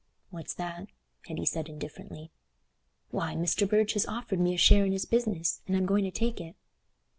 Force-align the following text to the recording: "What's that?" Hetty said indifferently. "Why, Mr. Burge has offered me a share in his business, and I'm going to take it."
"What's 0.31 0.55
that?" 0.55 0.87
Hetty 1.27 1.45
said 1.45 1.69
indifferently. 1.69 2.31
"Why, 3.11 3.35
Mr. 3.35 3.69
Burge 3.69 3.93
has 3.93 4.07
offered 4.07 4.39
me 4.39 4.55
a 4.55 4.57
share 4.57 4.83
in 4.83 4.93
his 4.93 5.05
business, 5.05 5.61
and 5.67 5.77
I'm 5.77 5.85
going 5.85 6.05
to 6.05 6.09
take 6.09 6.41
it." 6.41 6.55